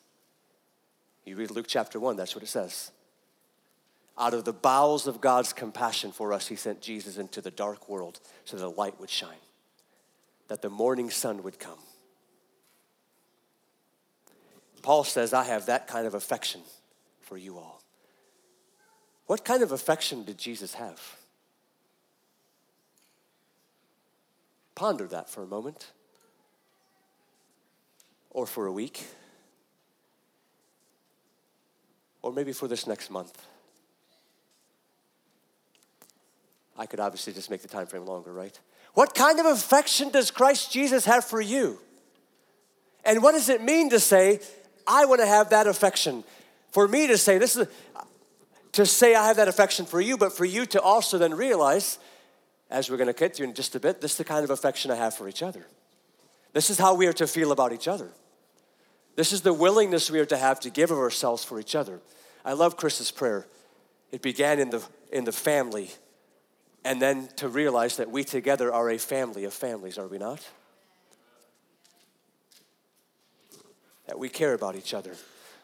[1.24, 2.92] You read Luke chapter 1, that's what it says.
[4.18, 7.88] Out of the bowels of God's compassion for us, He sent Jesus into the dark
[7.88, 9.30] world so that the light would shine,
[10.50, 11.80] that the morning sun would come.
[14.82, 16.60] Paul says, I have that kind of affection
[17.22, 17.82] for you all.
[19.28, 21.00] What kind of affection did Jesus have?
[24.76, 25.94] Ponder that for a moment,
[28.34, 29.06] or for a week,
[32.22, 33.46] or maybe for this next month.
[36.78, 38.60] I could obviously just make the time frame longer, right?
[38.96, 41.80] What kind of affection does Christ Jesus have for you?
[43.06, 44.40] And what does it mean to say,
[44.88, 46.24] I want to have that affection?
[46.72, 47.68] For me to say, this is
[48.72, 52.00] to say I have that affection for you, but for you to also then realize,
[52.72, 54.50] as we're going to get to in just a bit, this is the kind of
[54.50, 55.66] affection I have for each other.
[56.54, 58.10] This is how we are to feel about each other.
[59.16, 62.00] This is the willingness we are to have to give of ourselves for each other.
[62.44, 63.46] I love Chris's prayer.
[64.12, 65.92] It began in the, in the family
[66.86, 70.46] and then to realize that we together are a family of families, are we not?
[74.08, 75.16] That we care about each other.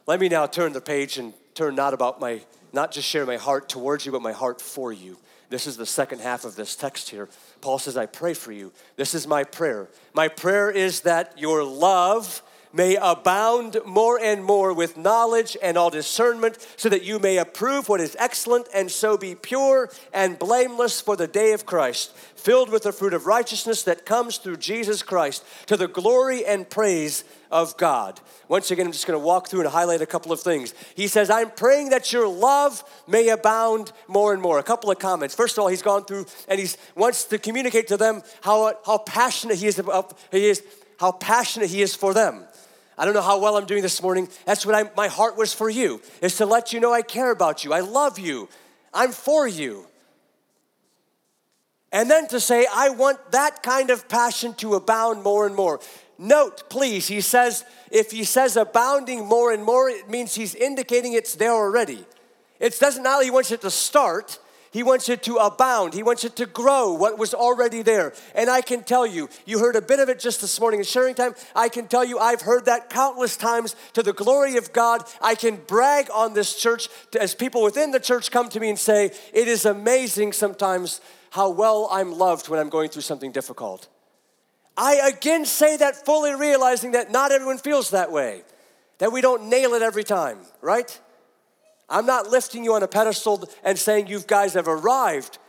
[0.08, 3.38] Let me now turn the page and turn not about my, not just share my
[3.38, 5.18] heart towards you, but my heart for you.
[5.50, 7.28] This is the second half of this text here.
[7.60, 8.72] Paul says, I pray for you.
[8.96, 9.90] This is my prayer.
[10.14, 15.90] My prayer is that your love may abound more and more with knowledge and all
[15.90, 21.02] discernment, so that you may approve what is excellent and so be pure and blameless
[21.02, 25.02] for the day of Christ, filled with the fruit of righteousness that comes through Jesus
[25.02, 28.20] Christ, to the glory and praise of God.
[28.48, 30.74] Once again, I'm just going to walk through and highlight a couple of things.
[30.96, 34.60] He says, I'm praying that your love may abound more and more.
[34.60, 35.36] A couple of comments.
[35.36, 39.00] First of all, he's gone through and he wants to communicate to them how, how
[39.00, 40.64] passionate he is about, he is,
[41.00, 42.46] how passionate he is for them.
[43.00, 44.28] I don't know how well I'm doing this morning.
[44.46, 47.32] That's what I, my heart was for you, is to let you know I care
[47.32, 47.72] about you.
[47.72, 48.50] I love you.
[48.94, 49.86] I'm for you.
[51.94, 55.80] And then to say, I want that kind of passion to abound more and more.
[56.18, 61.14] Note, please, he says, if he says abounding more and more, it means he's indicating
[61.14, 62.06] it's there already.
[62.60, 64.40] It doesn't now he wants it to start,
[64.72, 65.94] he wants it to abound.
[65.94, 68.14] He wants it to grow what was already there.
[68.36, 70.86] And I can tell you, you heard a bit of it just this morning in
[70.86, 71.34] sharing time.
[71.56, 75.04] I can tell you, I've heard that countless times to the glory of God.
[75.22, 76.88] I can brag on this church
[77.20, 81.02] as people within the church come to me and say, It is amazing sometimes
[81.32, 83.88] how well I'm loved when I'm going through something difficult.
[84.78, 88.44] I again say that fully realizing that not everyone feels that way,
[89.00, 91.00] that we don't nail it every time, right?
[91.90, 95.40] I'm not lifting you on a pedestal and saying you guys have arrived.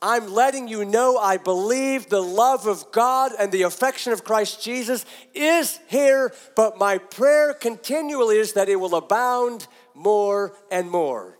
[0.00, 4.62] I'm letting you know I believe the love of God and the affection of Christ
[4.62, 11.36] Jesus is here, but my prayer continually is that it will abound more and more.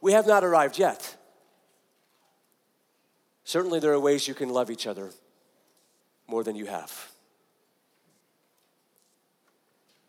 [0.00, 1.16] We have not arrived yet.
[3.44, 5.10] Certainly, there are ways you can love each other
[6.26, 7.10] more than you have.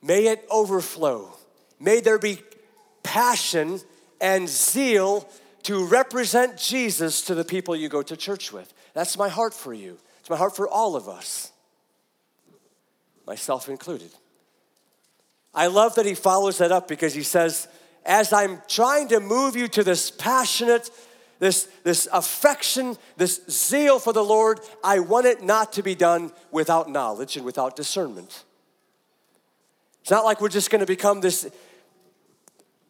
[0.01, 1.33] May it overflow.
[1.79, 2.41] May there be
[3.09, 3.81] passion
[4.21, 5.27] and zeal
[5.63, 8.71] to represent Jesus to the people you go to church with.
[8.93, 9.97] That's my heart for you.
[10.19, 11.51] It's my heart for all of us,
[13.25, 14.11] myself included.
[15.55, 17.67] I love that he follows that up because he says,
[18.05, 20.91] as I'm trying to move you to this passionate,
[21.39, 26.31] this, this affection, this zeal for the Lord, I want it not to be done
[26.51, 28.43] without knowledge and without discernment.
[30.01, 31.49] It's not like we're just going to become this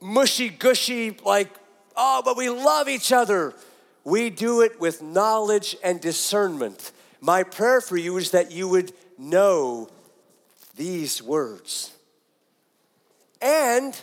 [0.01, 1.49] mushy gushy, like,
[1.95, 3.53] oh, but we love each other.
[4.03, 6.91] We do it with knowledge and discernment.
[7.21, 9.89] My prayer for you is that you would know
[10.75, 11.93] these words.
[13.41, 13.99] And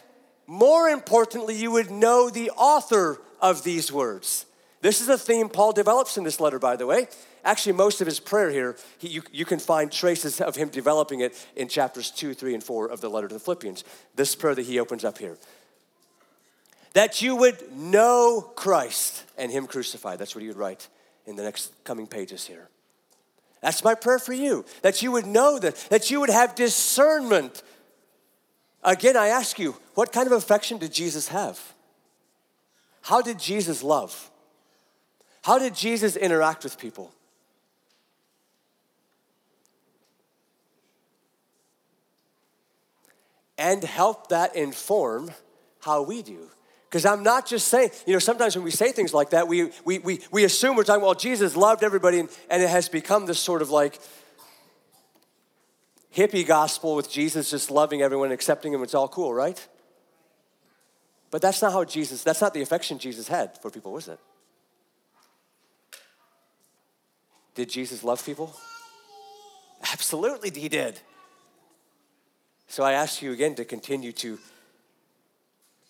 [0.47, 4.47] more importantly, you would know the author of these words.
[4.83, 7.09] This is a theme Paul develops in this letter, by the way.
[7.45, 11.21] Actually, most of his prayer here, he, you, you can find traces of him developing
[11.21, 13.85] it in chapters 2, 3, and 4 of the letter to the Philippians.
[14.15, 15.39] This prayer that he opens up here
[16.97, 20.19] that you would know Christ and Him crucified.
[20.19, 20.89] That's what he would write
[21.27, 22.71] in the next coming pages here.
[23.61, 27.63] That's my prayer for you, that you would know that, that you would have discernment.
[28.83, 31.61] Again, I ask you, what kind of affection did Jesus have?
[33.03, 34.31] How did Jesus love?
[35.43, 37.13] How did Jesus interact with people?
[43.59, 45.33] And help that inform
[45.81, 46.49] how we do.
[46.97, 49.71] Because I'm not just saying, you know, sometimes when we say things like that, we,
[49.85, 53.27] we, we, we assume we're talking, well, Jesus loved everybody, and, and it has become
[53.27, 54.01] this sort of like
[56.17, 59.69] hippie gospel with Jesus just loving everyone, accepting him, it's all cool, right?
[61.31, 64.19] But that's not how Jesus, that's not the affection Jesus had for people, was it?
[67.55, 68.57] Did Jesus love people?
[69.93, 70.99] Absolutely, he did.
[72.69, 74.39] So I ask you again to continue to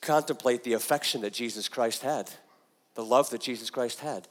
[0.00, 2.30] contemplate the affection that Jesus Christ had,
[2.94, 4.28] the love that Jesus Christ had.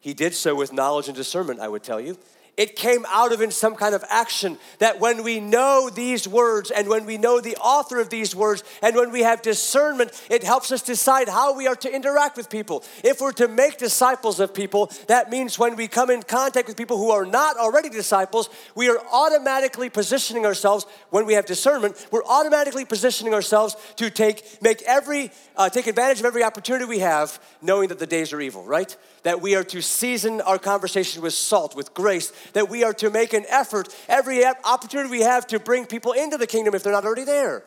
[0.00, 2.18] He did so with knowledge and discernment, I would tell you.
[2.56, 6.70] It came out of in some kind of action that when we know these words
[6.70, 10.44] and when we know the author of these words and when we have discernment, it
[10.44, 12.84] helps us decide how we are to interact with people.
[13.02, 16.76] If we're to make disciples of people, that means when we come in contact with
[16.76, 22.06] people who are not already disciples, we are automatically positioning ourselves, when we have discernment,
[22.12, 27.00] we're automatically positioning ourselves to take, make every, uh, take advantage of every opportunity we
[27.00, 28.96] have, knowing that the days are evil, right?
[29.24, 33.10] That we are to season our conversation with salt, with grace, that we are to
[33.10, 36.92] make an effort every opportunity we have to bring people into the kingdom if they're
[36.92, 37.64] not already there.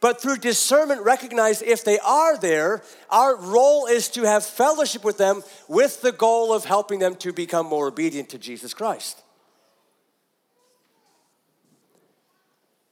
[0.00, 5.16] But through discernment, recognize if they are there, our role is to have fellowship with
[5.16, 9.22] them with the goal of helping them to become more obedient to Jesus Christ.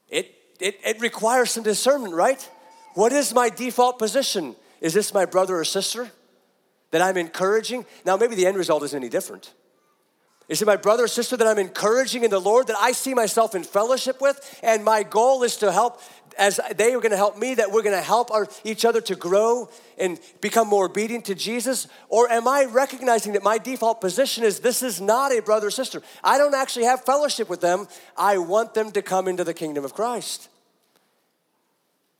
[0.08, 2.48] It, it, it requires some discernment, right?
[2.94, 4.56] What is my default position?
[4.80, 6.10] Is this my brother or sister
[6.92, 7.84] that I'm encouraging?
[8.06, 9.52] Now, maybe the end result isn't any different.
[10.48, 13.14] Is it my brother or sister that I'm encouraging in the Lord that I see
[13.14, 14.58] myself in fellowship with?
[14.62, 16.00] And my goal is to help,
[16.36, 19.00] as they are going to help me, that we're going to help our, each other
[19.02, 21.86] to grow and become more obedient to Jesus?
[22.08, 25.70] Or am I recognizing that my default position is this is not a brother or
[25.70, 26.02] sister?
[26.24, 27.86] I don't actually have fellowship with them.
[28.16, 30.48] I want them to come into the kingdom of Christ.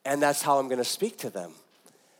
[0.05, 1.53] And that's how I'm going to speak to them.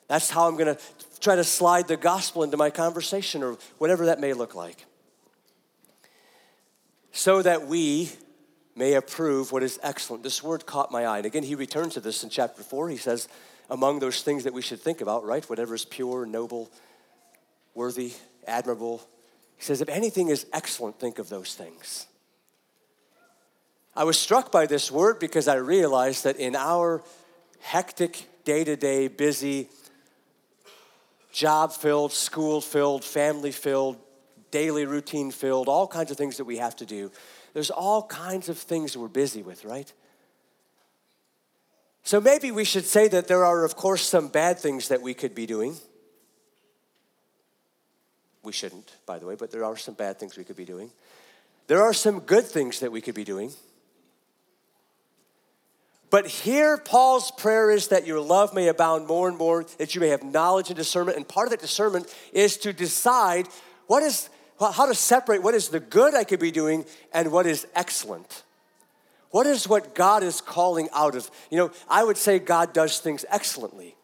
[0.09, 0.81] That's how I'm going to
[1.21, 4.85] try to slide the gospel into my conversation or whatever that may look like
[7.13, 8.11] so that we
[8.75, 10.23] may approve what is excellent.
[10.23, 11.19] This word caught my eye.
[11.19, 12.89] And again, he returns to this in chapter 4.
[12.89, 13.29] He says,
[13.69, 15.49] among those things that we should think about, right?
[15.49, 16.71] Whatever is pure, noble,
[17.75, 18.13] worthy,
[18.47, 19.07] admirable.
[19.57, 22.07] He says, if anything is excellent, think of those things.
[23.95, 27.03] I was struck by this word because I realized that in our
[27.61, 29.69] hectic, day to day, busy,
[31.31, 33.99] job filled, school filled, family filled,
[34.53, 37.11] daily routine filled, all kinds of things that we have to do.
[37.55, 39.93] There's all kinds of things we're busy with, right?
[42.05, 45.15] So maybe we should say that there are, of course, some bad things that we
[45.15, 45.77] could be doing.
[48.45, 50.91] We shouldn't, by the way, but there are some bad things we could be doing.
[51.69, 53.53] There are some good things that we could be doing.
[56.11, 60.01] But here, Paul's prayer is that your love may abound more and more, that you
[60.01, 61.17] may have knowledge and discernment.
[61.17, 63.49] And part of that discernment is to decide
[63.87, 64.29] what is
[64.71, 68.45] how to separate what is the good I could be doing and what is excellent.
[69.31, 71.31] What is what God is calling out of?
[71.51, 73.97] You know, I would say God does things excellently.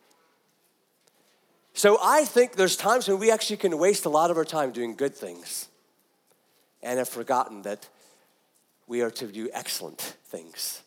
[1.74, 4.72] So I think there's times when we actually can waste a lot of our time
[4.72, 5.68] doing good things
[6.82, 7.88] and have forgotten that
[8.86, 10.82] we are to do excellent things.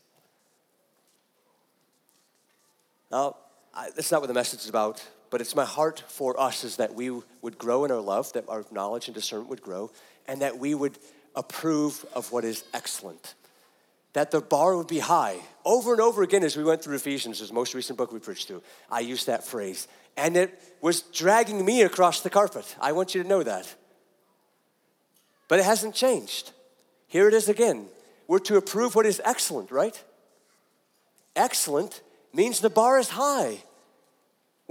[3.11, 3.37] Now,
[3.73, 6.75] I, that's not what the message is about but it's my heart for us is
[6.75, 7.09] that we
[7.41, 9.89] would grow in our love, that our knowledge and discernment would grow,
[10.27, 10.99] and that we would
[11.35, 13.33] approve of what is excellent.
[14.13, 15.37] That the bar would be high.
[15.63, 18.49] Over and over again, as we went through Ephesians, the most recent book we preached
[18.49, 19.87] through, I used that phrase.
[20.17, 22.75] And it was dragging me across the carpet.
[22.81, 23.73] I want you to know that.
[25.47, 26.51] But it hasn't changed.
[27.07, 27.87] Here it is again.
[28.27, 30.01] We're to approve what is excellent, right?
[31.37, 32.01] Excellent
[32.33, 33.63] means the bar is high.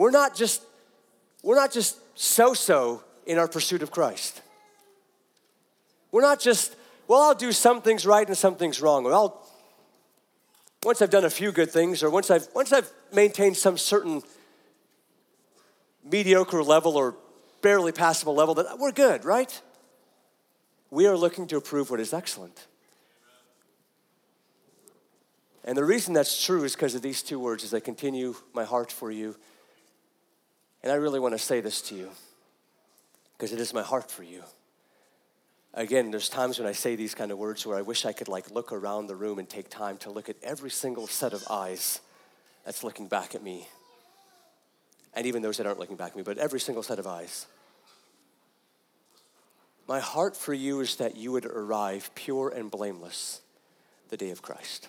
[0.00, 0.62] We're not just
[1.42, 4.40] we're not just so-so in our pursuit of Christ.
[6.10, 6.74] We're not just,
[7.06, 9.04] well, I'll do some things right and some things wrong.
[9.04, 9.46] Or I'll
[10.84, 14.22] once I've done a few good things, or once I've once I've maintained some certain
[16.02, 17.14] mediocre level or
[17.60, 19.60] barely passable level, that we're good, right?
[20.90, 22.66] We are looking to approve what is excellent.
[25.62, 28.64] And the reason that's true is because of these two words as I continue my
[28.64, 29.36] heart for you
[30.82, 32.10] and I really want to say this to you
[33.36, 34.42] because it is my heart for you.
[35.72, 38.28] Again, there's times when I say these kind of words where I wish I could
[38.28, 41.44] like look around the room and take time to look at every single set of
[41.48, 42.00] eyes
[42.64, 43.68] that's looking back at me.
[45.14, 47.46] And even those that aren't looking back at me, but every single set of eyes.
[49.86, 53.40] My heart for you is that you would arrive pure and blameless
[54.08, 54.88] the day of Christ.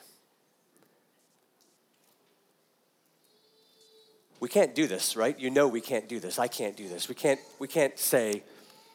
[4.42, 5.40] We can't do this, right?
[5.40, 6.40] You know we can't do this.
[6.40, 7.08] I can't do this.
[7.08, 8.44] We can't, we can't say,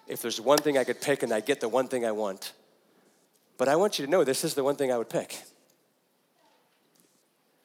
[0.09, 2.53] if there's one thing I could pick and I get the one thing I want.
[3.57, 5.41] But I want you to know this is the one thing I would pick.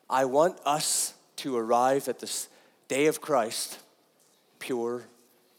[0.09, 2.49] I want us to arrive at this
[2.87, 3.79] day of Christ
[4.59, 5.05] pure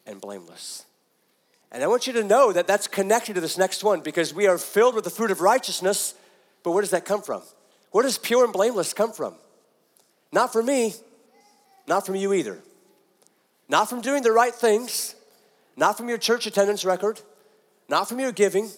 [0.06, 0.84] and blameless.
[1.72, 4.46] And I want you to know that that's connected to this next one because we
[4.46, 6.14] are filled with the fruit of righteousness.
[6.62, 7.42] But where does that come from?
[7.90, 9.34] Where does pure and blameless come from?
[10.30, 10.94] Not for me,
[11.86, 12.58] not from you either.
[13.68, 15.14] Not from doing the right things,
[15.76, 17.20] not from your church attendance record,
[17.88, 18.70] not from your giving,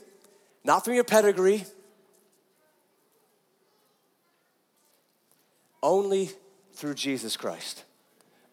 [0.64, 1.64] not from your pedigree.
[5.82, 6.30] Only
[6.74, 7.84] through Jesus Christ.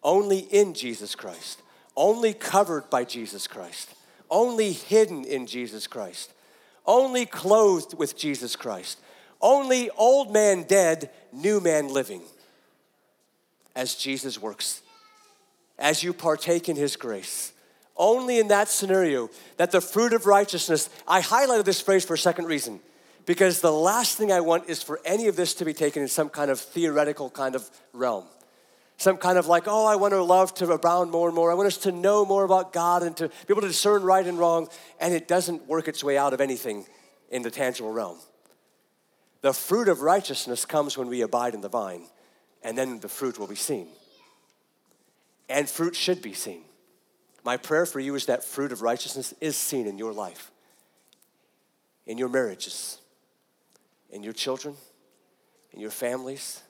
[0.03, 1.61] Only in Jesus Christ.
[1.95, 3.93] Only covered by Jesus Christ.
[4.29, 6.33] Only hidden in Jesus Christ.
[6.85, 8.99] Only clothed with Jesus Christ.
[9.39, 12.21] Only old man dead, new man living
[13.76, 14.82] as Jesus works,
[15.80, 17.53] as you partake in his grace.
[17.97, 22.17] Only in that scenario that the fruit of righteousness, I highlighted this phrase for a
[22.17, 22.80] second reason,
[23.26, 26.07] because the last thing I want is for any of this to be taken in
[26.07, 28.26] some kind of theoretical kind of realm.
[28.97, 31.51] Some kind of like, oh, I want our love to abound more and more.
[31.51, 34.26] I want us to know more about God and to be able to discern right
[34.26, 34.67] and wrong.
[34.99, 36.86] And it doesn't work its way out of anything
[37.32, 38.19] in the tangible realm.
[39.41, 42.03] The fruit of righteousness comes when we abide in the vine
[42.64, 43.88] and then the fruit will be seen.
[45.49, 46.64] And fruit should be seen.
[47.43, 50.51] My prayer for you is that fruit of righteousness is seen in your life,
[52.05, 52.99] in your marriages,
[54.12, 54.76] in your children,
[55.74, 56.62] in your families,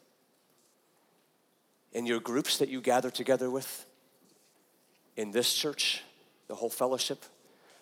[1.92, 3.86] in your groups that you gather together with,
[5.18, 6.04] in this church,
[6.48, 7.24] the whole fellowship,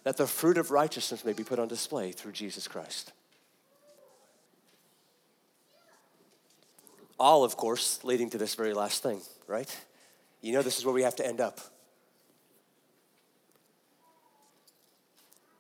[0.03, 3.14] that the fruit of righteousness may be put on display through Jesus Christ.
[7.20, 9.76] All, of course, leading to this very last thing, right?
[10.41, 11.59] You know, this is where we have to end up.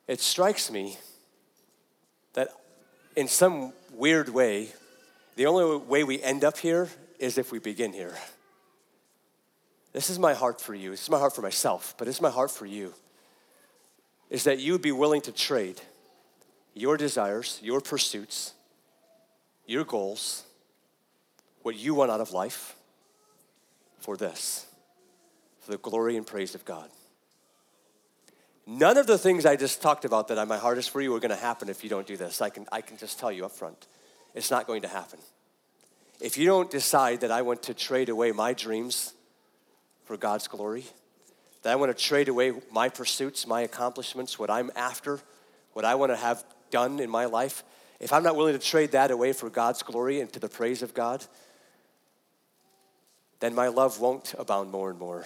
[0.07, 0.97] It strikes me
[2.33, 2.49] that
[3.15, 4.69] in some weird way,
[5.35, 6.89] the only way we end up here
[7.19, 8.15] is if we begin here.
[9.91, 10.91] This is my heart for you.
[10.91, 12.93] This is my heart for myself, but it's my heart for you.
[14.29, 15.81] Is that you would be willing to trade
[16.73, 18.53] your desires, your pursuits,
[19.65, 20.45] your goals,
[21.61, 22.75] what you want out of life
[23.99, 24.65] for this,
[25.61, 26.89] for the glory and praise of God.
[28.65, 31.19] None of the things I just talked about that my heart is for you are
[31.19, 32.41] going to happen if you don't do this.
[32.41, 33.87] I can, I can just tell you up front.
[34.35, 35.19] It's not going to happen.
[36.21, 39.13] If you don't decide that I want to trade away my dreams
[40.05, 40.85] for God's glory,
[41.63, 45.19] that I want to trade away my pursuits, my accomplishments, what I'm after,
[45.73, 47.63] what I want to have done in my life,
[47.99, 50.81] if I'm not willing to trade that away for God's glory and to the praise
[50.81, 51.25] of God,
[53.39, 55.25] then my love won't abound more and more.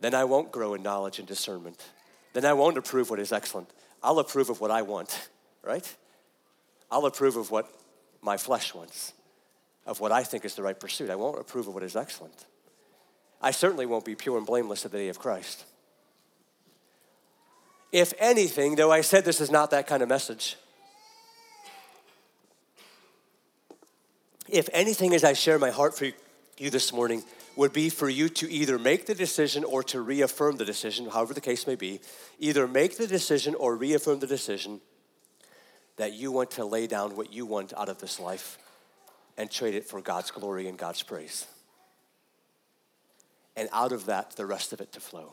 [0.00, 1.82] Then I won't grow in knowledge and discernment.
[2.32, 3.70] Then I won't approve what is excellent.
[4.02, 5.28] I'll approve of what I want,
[5.62, 5.96] right?
[6.90, 7.68] I'll approve of what
[8.22, 9.12] my flesh wants,
[9.86, 11.10] of what I think is the right pursuit.
[11.10, 12.46] I won't approve of what is excellent.
[13.40, 15.64] I certainly won't be pure and blameless at the day of Christ.
[17.92, 20.56] If anything, though I said this is not that kind of message,
[24.48, 26.06] if anything, as I share my heart for
[26.58, 27.22] you this morning,
[27.56, 31.34] would be for you to either make the decision or to reaffirm the decision, however
[31.34, 32.00] the case may be,
[32.38, 34.80] either make the decision or reaffirm the decision
[35.96, 38.58] that you want to lay down what you want out of this life
[39.38, 41.46] and trade it for God's glory and God's praise.
[43.56, 45.32] And out of that, the rest of it to flow.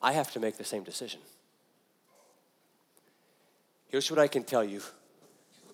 [0.00, 1.20] I have to make the same decision.
[3.88, 4.82] Here's what I can tell you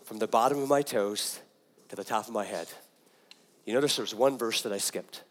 [0.05, 1.41] from the bottom of my toes
[1.89, 2.69] to the top of my head.
[3.65, 5.23] You notice there's one verse that I skipped.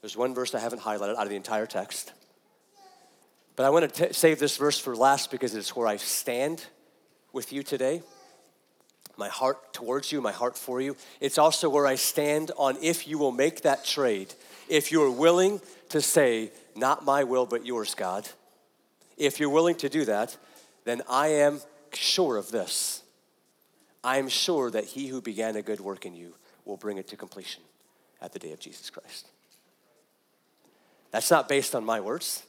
[0.00, 2.12] There's one verse I haven't highlighted out of the entire text.
[3.56, 6.66] But I want to t- save this verse for last because it's where I stand
[7.32, 8.02] with you today.
[9.16, 10.96] My heart towards you, my heart for you.
[11.20, 14.34] It's also where I stand on if you will make that trade.
[14.68, 15.60] If you are willing
[15.90, 18.28] to say, Not my will, but yours, God.
[19.16, 20.36] If you're willing to do that,
[20.84, 21.60] then I am
[21.92, 23.03] sure of this
[24.04, 26.34] I am sure that he who began a good work in you
[26.66, 27.62] will bring it to completion
[28.20, 29.28] at the day of Jesus Christ.
[31.10, 32.42] That's not based on my words.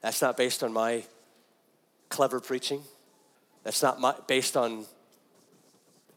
[0.00, 1.04] That's not based on my
[2.08, 2.82] clever preaching.
[3.62, 4.84] That's not my, based on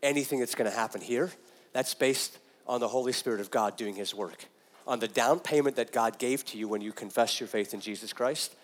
[0.01, 1.31] anything that's going to happen here.
[1.73, 4.45] That's based on the Holy Spirit of God doing his work,
[4.87, 7.79] on the down payment that God gave to you when you confess your faith in
[7.79, 8.55] Jesus Christ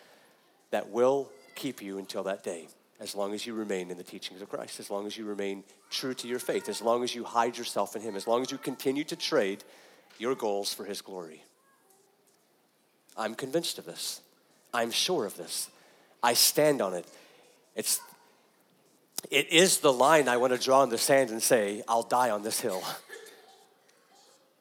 [0.71, 2.67] that will keep you until that day.
[2.99, 5.63] As long as you remain in the teachings of Christ, as long as you remain
[5.89, 8.51] true to your faith, as long as you hide yourself in Him, as long as
[8.51, 9.63] you continue to trade
[10.17, 11.43] your goals for His glory.
[13.17, 14.21] I'm convinced of this.
[14.73, 15.69] I'm sure of this.
[16.21, 17.05] I stand on it.
[17.75, 18.01] It's,
[19.31, 22.29] it is the line I want to draw in the sand and say, I'll die
[22.29, 22.83] on this hill.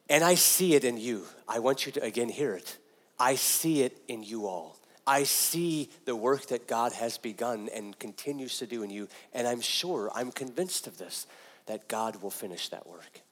[0.09, 1.25] And I see it in you.
[1.47, 2.79] I want you to again hear it.
[3.19, 4.78] I see it in you all.
[5.09, 9.49] I see the work that God has begun and continues to do in you, and
[9.49, 11.27] I'm sure, I'm convinced of this,
[11.65, 13.23] that God will finish that work.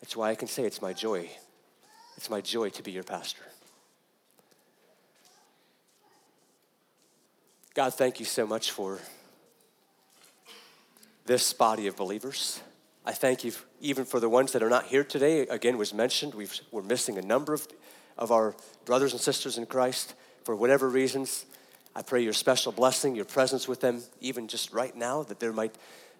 [0.00, 1.28] That's why I can say it's my joy.
[2.16, 3.42] It's my joy to be your pastor.
[7.74, 9.00] God, thank you so much for
[11.26, 12.60] this body of believers.
[13.04, 15.40] I thank you even for the ones that are not here today.
[15.48, 17.66] Again, was mentioned, we are missing a number of
[18.18, 18.54] of our
[18.84, 21.46] brothers and sisters in Christ for whatever reasons.
[21.94, 25.52] I pray your special blessing, your presence with them, even just right now, that there
[25.52, 25.74] might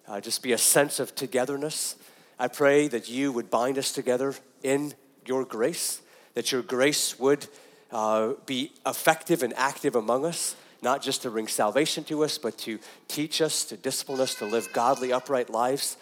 [0.07, 1.95] uh, just be a sense of togetherness.
[2.39, 4.93] I pray that you would bind us together in
[5.25, 6.01] your grace,
[6.33, 7.47] that your grace would
[7.91, 12.57] uh, be effective and active among us, not just to bring salvation to us, but
[12.59, 15.97] to teach us, to discipline us, to live godly, upright lives,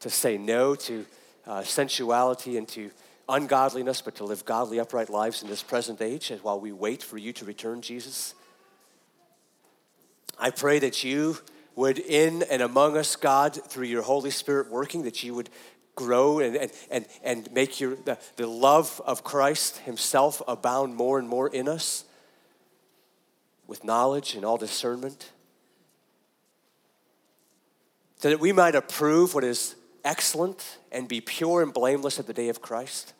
[0.00, 1.04] to say no to
[1.46, 2.90] uh, sensuality and to
[3.28, 7.02] ungodliness, but to live godly, upright lives in this present age and while we wait
[7.02, 8.34] for you to return, Jesus.
[10.38, 11.38] I pray that you
[11.74, 15.50] would, in and among us, God, through your Holy Spirit working, that you would
[15.94, 21.18] grow and, and, and, and make your, the, the love of Christ Himself abound more
[21.18, 22.04] and more in us
[23.66, 25.32] with knowledge and all discernment.
[28.18, 29.74] So that we might approve what is
[30.04, 33.12] excellent and be pure and blameless at the day of Christ.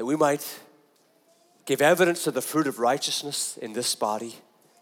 [0.00, 0.60] That we might
[1.66, 4.34] give evidence of the fruit of righteousness in this body,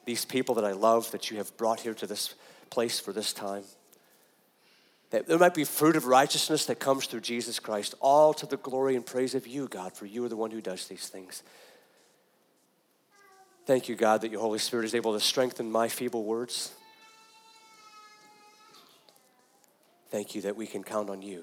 [0.04, 2.36] these people that I love that you have brought here to this
[2.70, 3.64] place for this time.
[5.10, 8.58] That there might be fruit of righteousness that comes through Jesus Christ, all to the
[8.58, 11.42] glory and praise of you, God, for you are the one who does these things.
[13.66, 16.70] Thank you, God, that your Holy Spirit is able to strengthen my feeble words.
[20.10, 21.42] Thank you that we can count on you.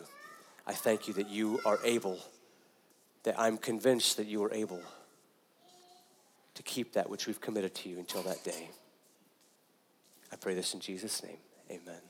[0.65, 2.19] I thank you that you are able
[3.25, 4.81] that I'm convinced that you are able
[6.53, 8.69] to keep that which we've committed to you until that day.
[10.31, 11.37] I pray this in Jesus' name.
[11.69, 12.01] Amen.